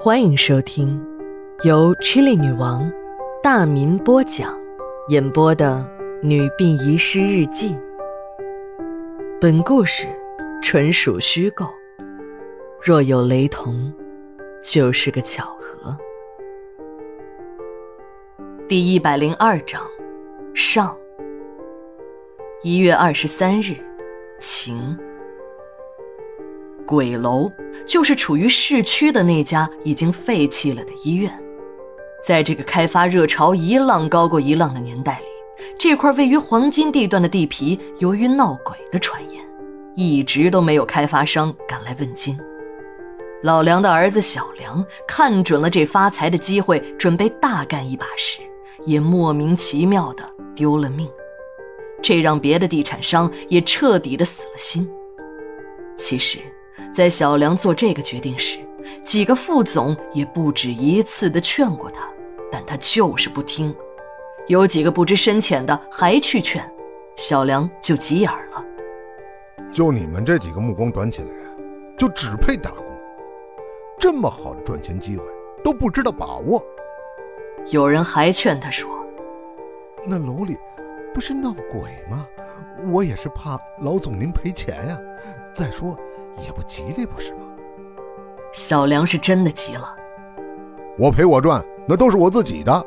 [0.00, 0.96] 欢迎收听
[1.64, 2.88] 由 Chili 女王
[3.42, 4.56] 大民播讲、
[5.08, 5.84] 演播的
[6.24, 7.70] 《女病遗失日记》。
[9.40, 10.06] 本故事
[10.62, 11.66] 纯属虚构，
[12.80, 13.92] 若有雷同，
[14.62, 15.96] 就是个巧合。
[18.68, 19.82] 第一百零二章
[20.54, 20.96] 上。
[22.62, 23.74] 一月二十三日，
[24.38, 24.96] 晴。
[26.88, 27.52] 鬼楼
[27.86, 31.30] 就是处于市区的那家已经废弃了的医院。
[32.24, 35.26] 在这个开发热潮一浪高过一浪的年代里，
[35.78, 39.44] 这块位于黄金地段的地皮，由于闹鬼的传言，
[39.94, 42.38] 一直都没有开发商敢来问津。
[43.42, 48.40] 老梁的儿子小梁看准了这发财的机会，准备大干一把时，
[48.84, 51.06] 也莫名其妙的丢了命。
[52.00, 54.88] 这让别的地产商也彻底的死了心。
[55.94, 56.38] 其实。
[56.92, 58.58] 在小梁做这个决定时，
[59.02, 62.08] 几个副总也不止一次的劝过他，
[62.50, 63.74] 但他就是不听。
[64.46, 66.66] 有几个不知深浅的还去劝，
[67.16, 68.64] 小梁就急眼了。
[69.70, 71.46] 就你们这几个目光短浅的人，
[71.98, 72.84] 就只配打工？
[73.98, 75.24] 这么好的赚钱机会
[75.62, 76.64] 都不知道把握。
[77.70, 78.88] 有人还劝他说
[80.06, 80.56] ：“那楼里
[81.12, 82.26] 不是闹鬼吗？
[82.90, 84.98] 我也是怕老总您赔钱呀。
[85.52, 85.94] 再说……”
[86.44, 87.40] 也不吉利，不是吗？
[88.52, 89.94] 小梁是真的急了。
[90.98, 92.84] 我赔我赚，那都是我自己的，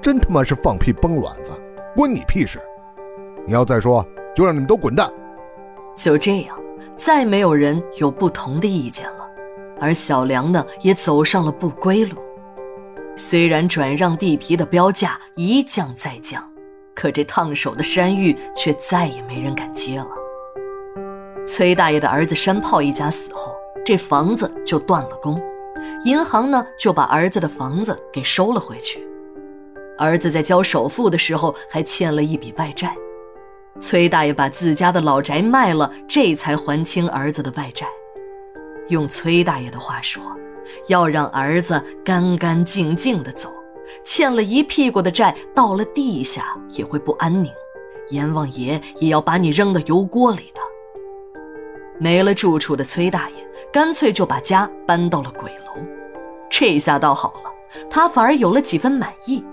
[0.00, 1.52] 真他妈是放屁崩卵子，
[1.96, 2.60] 关你屁事！
[3.46, 5.08] 你要再说，就让你们都滚蛋。
[5.96, 6.56] 就这样，
[6.94, 9.26] 再没有人有不同的意见了。
[9.80, 12.16] 而小梁呢，也走上了不归路。
[13.16, 16.48] 虽然转让地皮的标价一降再降，
[16.94, 20.08] 可这烫手的山芋却再也没人敢接了。
[21.48, 25.40] 崔大爷的儿子山炮一家死后，这房子就断了供，
[26.04, 29.02] 银行呢就把儿子的房子给收了回去。
[29.96, 32.94] 儿子在交首付的时候还欠了一笔外债，
[33.80, 37.86] 崔大爷把自家的老宅卖了，这才还清儿子的外债。
[38.88, 40.22] 用崔大爷的话说，
[40.88, 43.48] 要让儿子干干净净的走，
[44.04, 47.50] 欠了一屁股的债，到了地下也会不安宁，
[48.10, 50.52] 阎王爷也要把你扔到油锅里。
[51.98, 53.36] 没了住处的崔大爷，
[53.72, 55.82] 干脆就把家搬到了鬼楼。
[56.50, 57.50] 这下倒好了，
[57.90, 59.44] 他反而有了几分满意。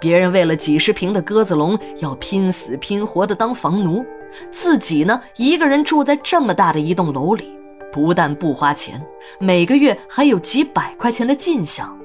[0.00, 4.04] 别人为了几十平的鸽子笼要拼死拼活的当房奴，
[4.50, 7.58] 自己呢一个人住在这么大的一栋楼里，
[7.90, 9.00] 不但不花钱，
[9.38, 11.98] 每个月还有几百块钱的进项。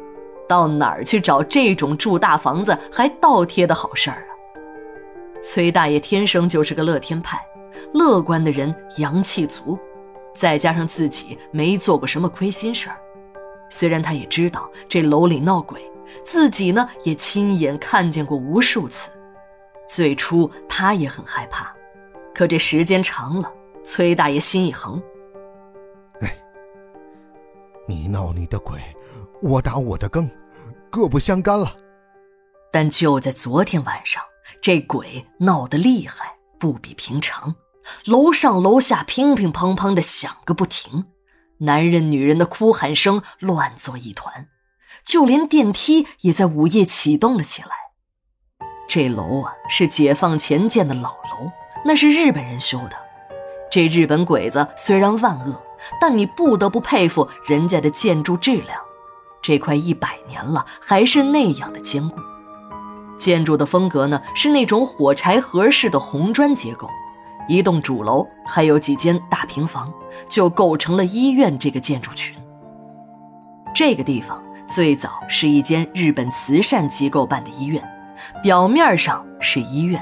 [0.47, 4.31] 到哪儿去找这种住大房子还倒贴的好事儿啊？
[5.43, 7.39] 崔大爷天生就是个乐天派。
[7.93, 9.77] 乐观的人阳气足，
[10.33, 12.97] 再加上自己没做过什么亏心事儿，
[13.69, 15.81] 虽然他也知道这楼里闹鬼，
[16.23, 19.11] 自己呢也亲眼看见过无数次。
[19.87, 21.73] 最初他也很害怕，
[22.33, 23.51] 可这时间长了，
[23.83, 25.01] 崔大爷心一横，
[26.21, 26.31] 哎，
[27.87, 28.79] 你闹你的鬼，
[29.41, 30.29] 我打我的更，
[30.91, 31.75] 各不相干了。
[32.71, 34.21] 但就在昨天晚上，
[34.61, 37.55] 这鬼闹得厉害，不比平常。
[38.05, 41.05] 楼上楼下乒乒乓乓的响个不停，
[41.59, 44.47] 男人女人的哭喊声乱作一团，
[45.03, 47.69] 就连电梯也在午夜启动了起来。
[48.87, 51.51] 这楼啊是解放前建的老楼，
[51.85, 52.91] 那是日本人修的。
[53.71, 55.61] 这日本鬼子虽然万恶，
[56.01, 58.79] 但你不得不佩服人家的建筑质量。
[59.41, 62.19] 这快一百年了，还是那样的坚固。
[63.19, 66.89] 建筑的风格呢是那种火柴盒式的红砖结构。
[67.47, 69.91] 一栋主楼还有几间大平房，
[70.27, 72.35] 就构成了医院这个建筑群。
[73.73, 77.83] 这个地方最早是一间日本慈善机构办的医院，
[78.43, 79.99] 表面上是医院，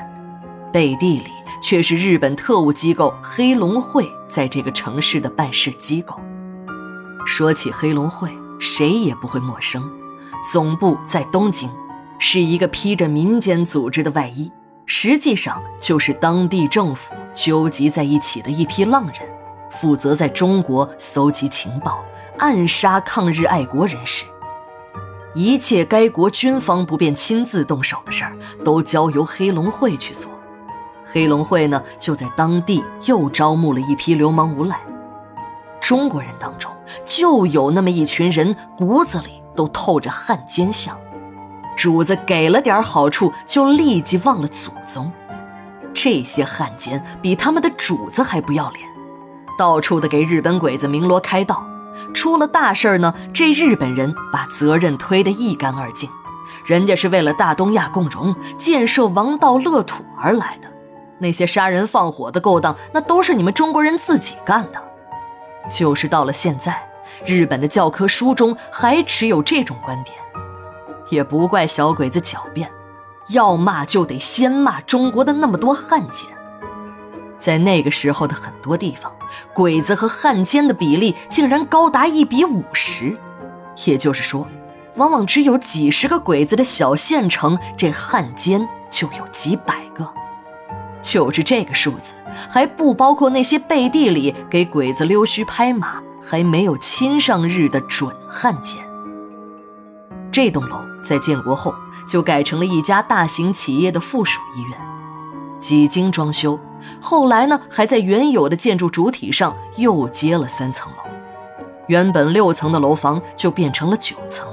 [0.73, 6.19] 背地里却是日本特务机构黑龙会在这个城市的办事机构。
[7.25, 8.29] 说起黑龙会，
[8.59, 9.89] 谁也不会陌生，
[10.51, 11.69] 总部在东京，
[12.19, 14.51] 是一个披着民间组织的外衣。
[14.85, 19.15] 实际上就是当地政府纠集在一起的一批浪人，
[19.69, 22.05] 负责在中国搜集情报、
[22.37, 24.25] 暗杀抗日爱国人士。
[25.35, 28.33] 一切该国军方不便亲自动手的事儿，
[28.63, 30.31] 都交由黑龙会去做。
[31.05, 34.79] 黑龙会呢，就在当地又招募了一批流氓无赖。
[35.81, 36.71] 中国人当中
[37.03, 40.97] 就有那么一群人，骨子里都透着汉奸相。
[41.77, 45.09] 主子给了点好处，就立即忘了祖宗。
[45.93, 48.85] 这些汉奸比他们的主子还不要脸，
[49.57, 51.63] 到处的给日本鬼子鸣锣开道。
[52.13, 56.09] 出了大事儿呢，这日本人把责任推得一干二净。
[56.65, 60.67] 人家是为了大东亚共荣、建设王道乐土而来的，
[61.19, 64.81] 那些杀人放火的勾当，那都是你们中国人自己干的。
[65.69, 66.81] 就是到了现在，
[67.25, 70.15] 日本的教科书中还持有这种观点，
[71.09, 72.71] 也不怪小鬼子狡辩，
[73.29, 76.29] 要骂就得先骂中国的那么多汉奸。
[77.37, 79.11] 在那个时候的很多地方，
[79.53, 83.15] 鬼子和汉奸的比例竟然高达一比五十，
[83.85, 84.47] 也就是说，
[84.95, 90.07] 往往只有几十个鬼子的小县城，这汉奸就有几百个。
[91.03, 92.15] 就是这个数字，
[92.49, 98.83] 还不包括那些背地里给鬼子溜须拍马、还没有亲上日的准汉奸。
[100.31, 101.73] 这栋楼在建国后
[102.07, 104.79] 就改成了一家大型企业的附属医院，
[105.59, 106.59] 几经装修。
[107.01, 111.11] 后来呢，还在原有的建筑主体上又接了三层楼，
[111.87, 114.47] 原本六层的楼房就变成了九层。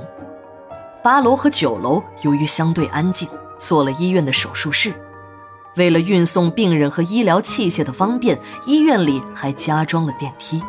[1.03, 4.95] 八楼和九楼由于相对安静，做了医院的手术室。
[5.77, 10.63] 为了运送病人和医疗器械的方便，医院里还加装了电梯。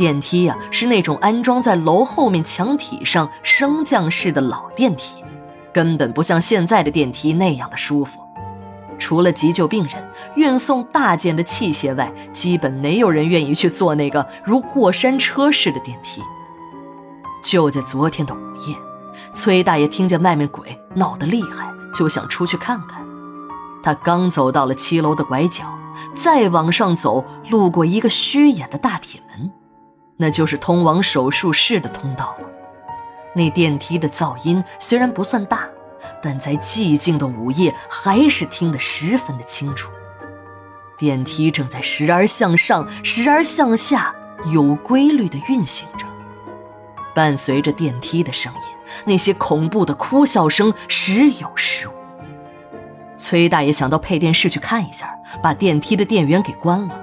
[0.00, 5.22] 电梯呀，是那种安装在楼后面墙体上升降式的老电梯，
[5.74, 8.18] 根本不像现在的电梯那样的舒服。
[8.98, 16.22] 除了急救病人、运送大件的器械外，基本没有人愿意去坐那个如过山车似的电梯。
[17.44, 18.74] 就在昨天的午夜，
[19.34, 23.04] 崔大爷听见外面鬼闹得厉害，就想出去看看。
[23.82, 25.64] 他刚走到了七楼的拐角，
[26.14, 29.50] 再往上走，路过一个虚掩的大铁门，
[30.20, 32.46] 那就是通往手术室的通道了。
[33.34, 35.66] 那电梯的噪音虽然不算大。
[36.22, 39.90] 但在寂静的午夜，还是听得十分的清楚。
[40.98, 44.14] 电梯正在时而向上，时而向下，
[44.52, 46.06] 有规律的运行着。
[47.14, 48.68] 伴随着电梯的声音，
[49.06, 51.92] 那些恐怖的哭笑声时有时无。
[53.16, 57.00] 崔大爷想到配电室去看一下，把电梯的电源给关了。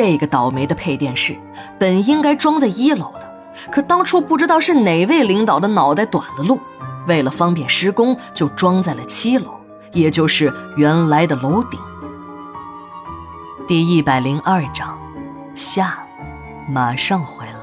[0.00, 1.36] 这个倒霉的配电室
[1.76, 3.28] 本应该装在一楼的，
[3.68, 6.60] 可当初不知道是哪位领导的脑袋短了路。
[7.08, 9.50] 为了方便施工，就装在了七楼，
[9.90, 11.80] 也就是原来的楼顶。
[13.66, 14.96] 第一百零二章，
[15.52, 15.98] 下，
[16.68, 17.57] 马上回来。